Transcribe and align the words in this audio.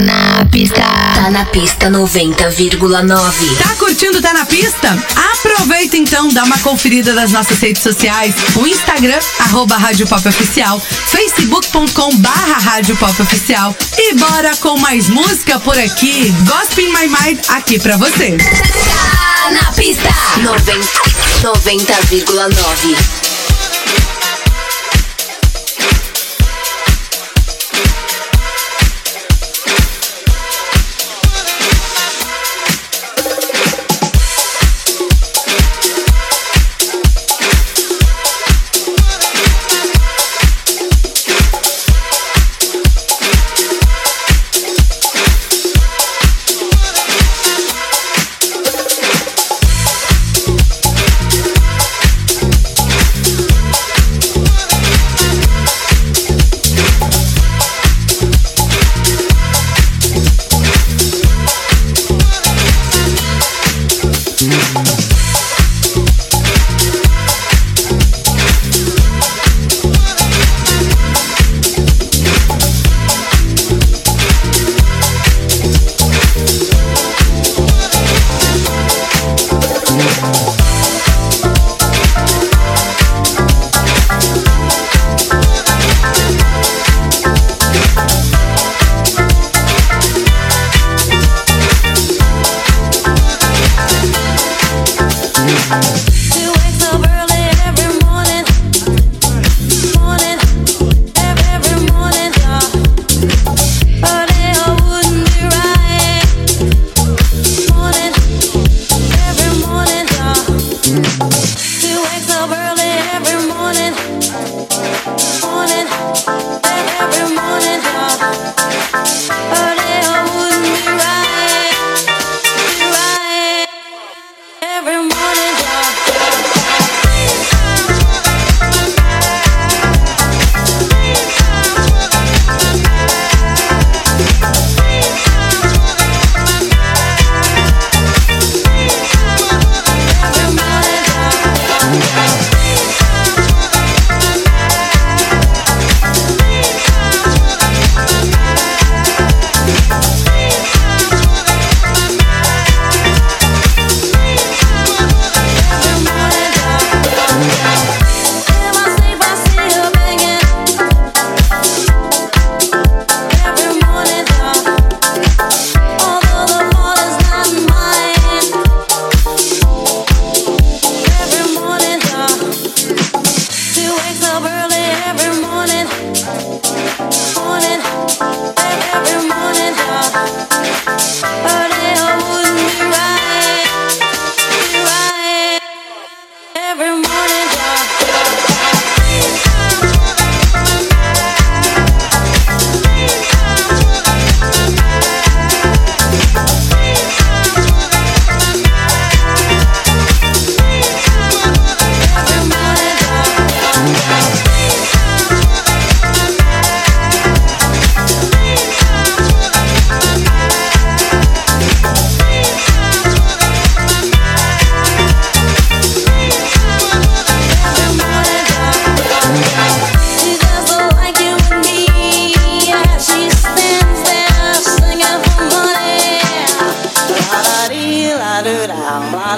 na 0.00 0.44
pista. 0.50 0.80
Tá 0.80 1.30
na 1.30 1.44
pista 1.44 1.90
90,9. 1.90 3.56
Tá 3.62 3.74
curtindo 3.76 4.20
Tá 4.20 4.34
na 4.34 4.44
pista? 4.46 4.96
Aproveita 5.32 5.96
então, 5.96 6.28
dá 6.28 6.44
uma 6.44 6.58
conferida 6.58 7.14
nas 7.14 7.32
nossas 7.32 7.58
redes 7.58 7.82
sociais. 7.82 8.34
O 8.54 8.66
Instagram, 8.66 9.18
arroba 9.40 9.76
Rádio 9.76 10.06
Pop 10.06 10.28
Oficial, 10.28 10.80
facebook.com 10.80 12.16
barra 12.18 12.58
Rádio 12.58 12.96
Pop 12.96 13.20
Oficial. 13.20 13.74
E 13.98 14.14
bora 14.14 14.54
com 14.58 14.78
mais 14.78 15.08
música 15.08 15.58
por 15.58 15.76
aqui. 15.78 16.32
Gospel 16.44 16.86
in 16.86 16.92
My 16.92 17.08
Mind 17.08 17.40
aqui 17.48 17.78
pra 17.78 17.96
você. 17.96 18.36
Tá 18.36 19.50
na 19.50 19.72
pista 19.72 20.08
90,9. 21.42 23.19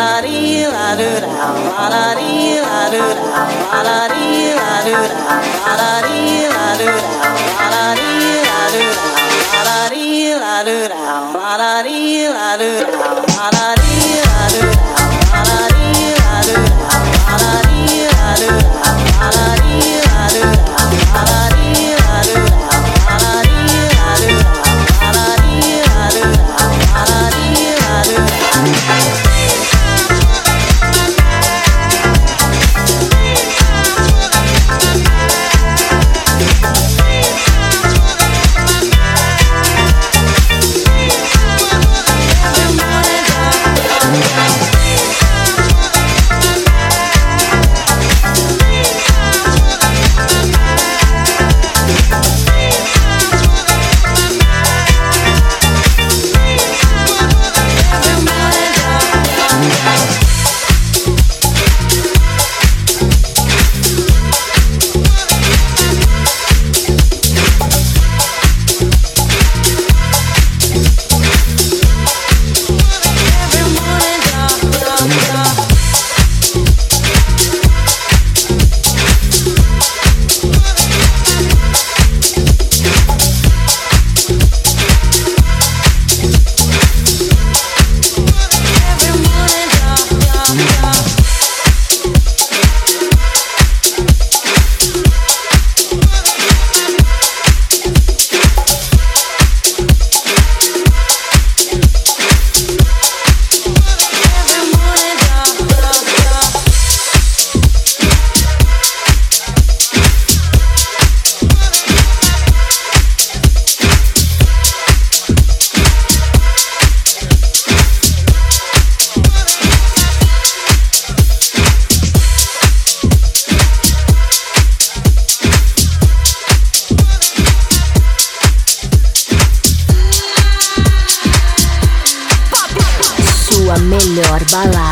da 0.00 0.20
dee 0.22 0.66
la 0.74 0.88
do 1.00 1.10
da, 1.20 1.28
la 1.80 1.86
da 1.94 2.04
dee 2.18 2.60
la 2.66 2.80
do 2.92 3.04
da, 3.20 3.42
la 3.72 3.80
da 3.88 3.98
dee 4.12 4.54
la 4.58 4.72
do 4.86 4.96
da, 5.12 5.34
la 5.66 5.74
da 5.80 5.90
dee 6.06 6.48
la 6.54 6.68
do 6.80 6.88
da, 7.12 7.28
la 7.72 7.82
da 7.82 7.94
dee 7.98 8.40
la 8.48 8.62
do 8.72 8.84
da, 8.96 9.04
la 9.66 9.76
da 9.76 9.78
dee 9.92 10.34
la 10.42 10.56
do 10.68 10.78
da, 10.92 11.04
la 11.42 11.52
da 11.60 11.72
dee 11.86 12.28
la 12.36 12.48
do 12.60 12.70
da, 12.80 13.08
la 13.36 13.46
da 13.56 13.66
dee. 13.82 14.29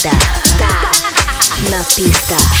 pista, 0.00 0.68
na 1.70 1.84
pista. 1.84 2.59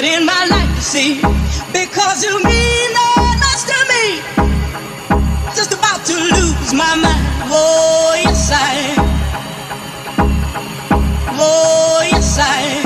good 0.00 0.06
in 0.06 0.24
my 0.24 0.46
life, 0.50 0.74
you 0.76 0.80
see, 0.80 1.14
because 1.72 2.22
you 2.22 2.42
mean 2.44 2.90
so 2.94 3.08
much 3.44 3.62
to 3.70 3.78
me. 3.92 4.04
Just 5.56 5.72
about 5.72 6.04
to 6.06 6.14
lose 6.14 6.72
my 6.72 6.94
mind. 6.96 7.26
Oh, 7.50 8.14
yes, 8.16 8.50
I 8.52 8.72
am. 8.94 9.04
Oh, 11.40 12.08
yes, 12.10 12.38
I 12.38 12.60
am. 12.60 12.77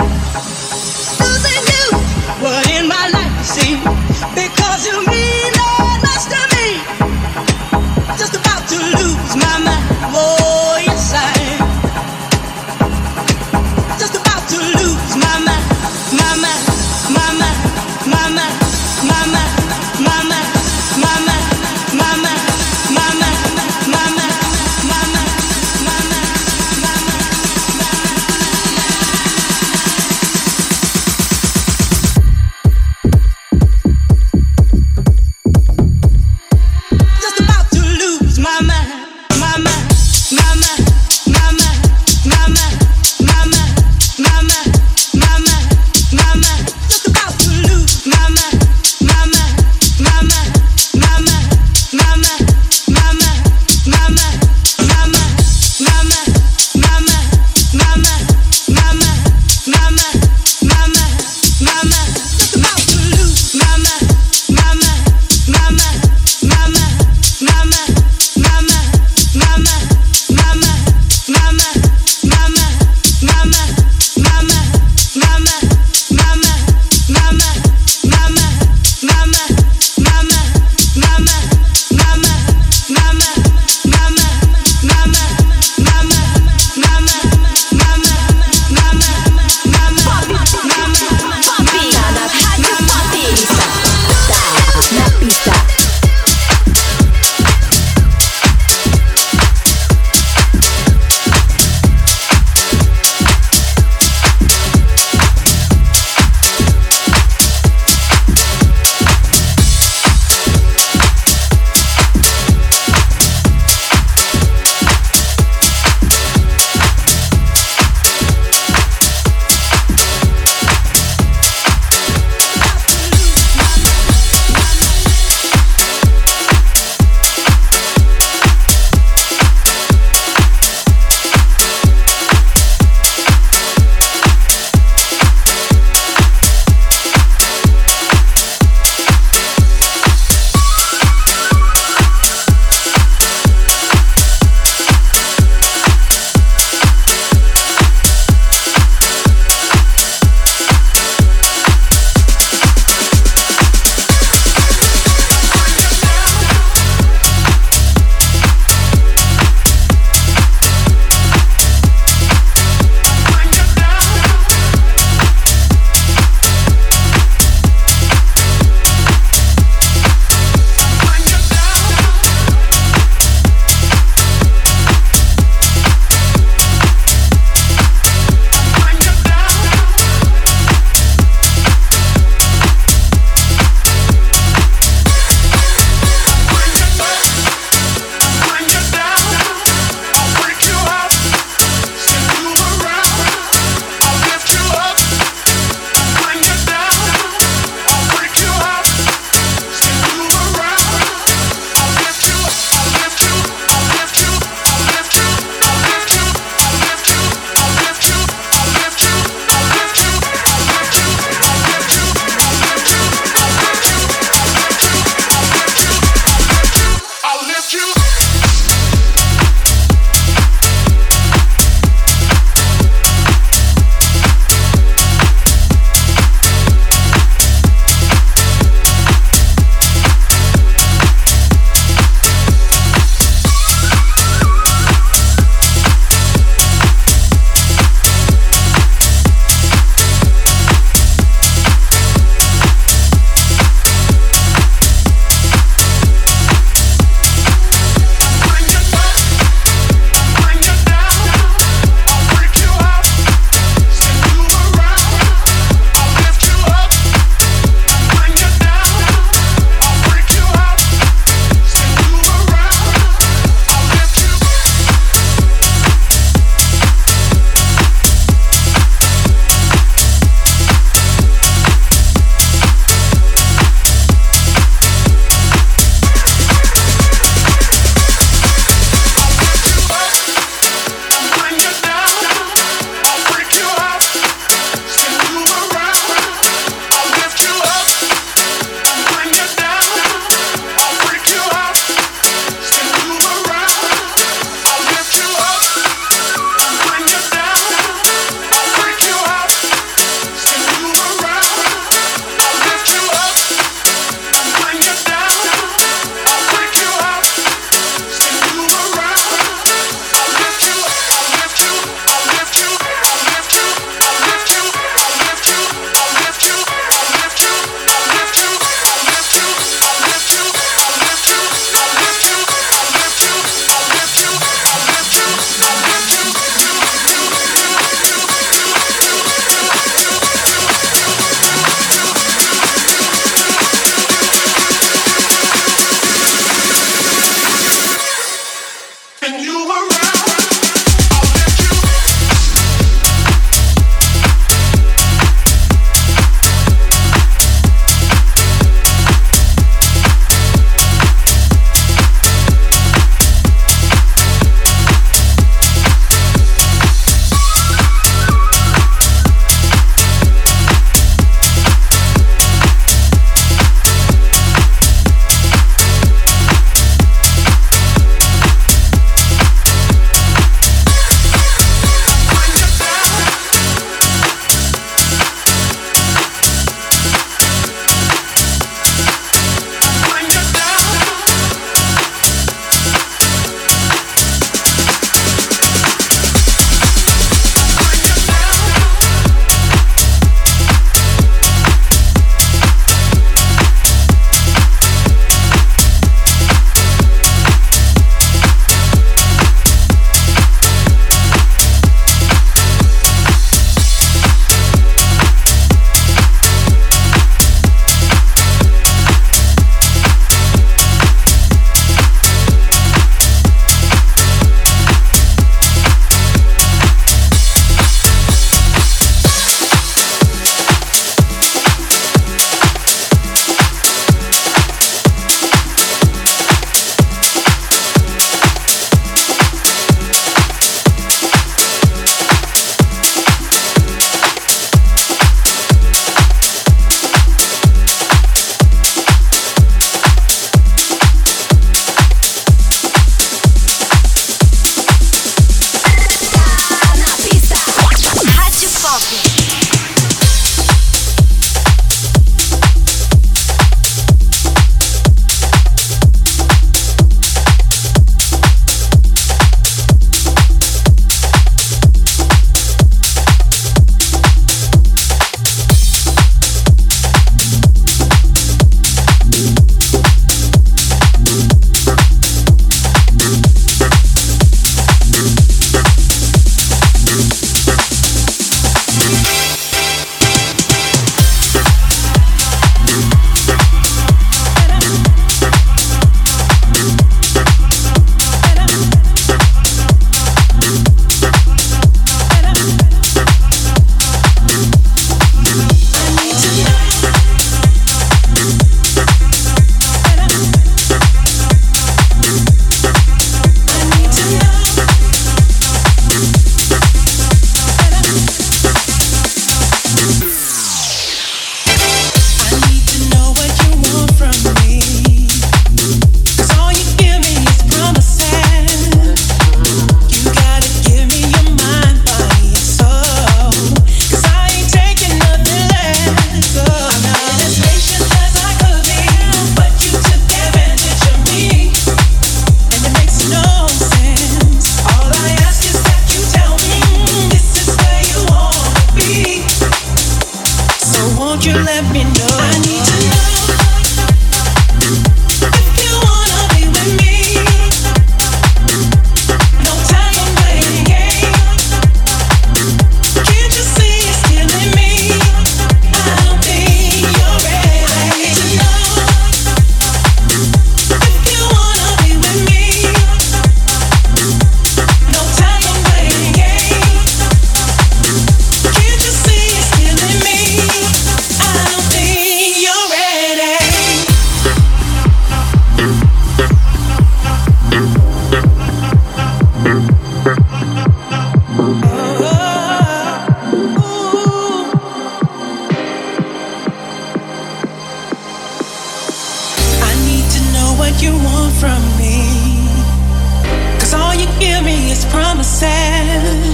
promises. 595.12 596.48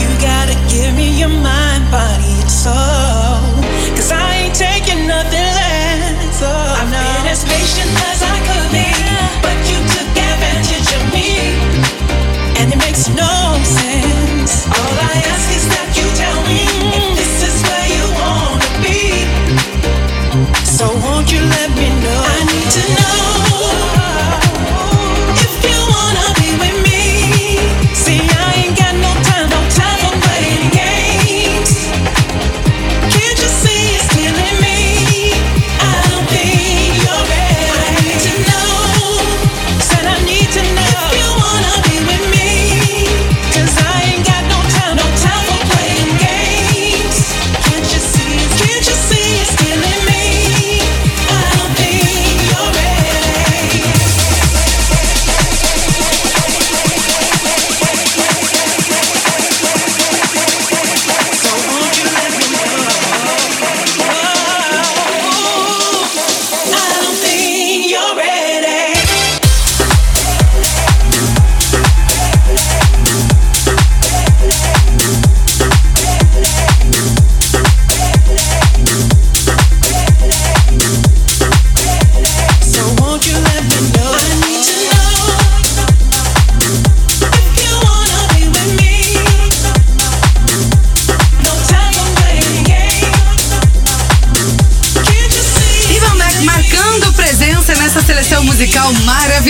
You 0.00 0.08
gotta 0.20 0.56
give 0.68 0.94
me 0.94 1.18
your 1.18 1.28
mind, 1.28 1.90
body, 1.90 2.32
and 2.42 2.50
soul. 2.50 3.15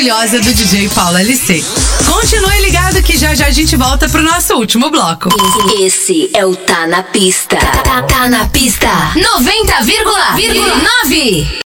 maravilhosa 0.07 0.41
do 0.41 0.55
DJ 0.55 0.89
Paulo 0.91 1.19
LC. 1.19 1.65
Continue 2.05 2.61
ligado 2.61 3.03
que 3.03 3.19
já 3.19 3.35
já 3.35 3.47
a 3.47 3.51
gente 3.51 3.75
volta 3.77 4.09
pro 4.09 4.23
nosso 4.23 4.55
último 4.55 4.89
bloco. 4.89 5.29
Esse 5.81 6.31
é 6.33 6.47
o 6.47 6.55
Tá 6.55 6.87
na 6.87 7.03
Pista. 7.03 7.57
Tá, 7.57 7.83
tá, 7.83 8.03
tá 8.03 8.29
na 8.29 8.47
Pista 8.47 8.87
90,9. 9.17 11.49